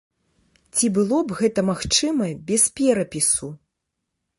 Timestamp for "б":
1.31-1.37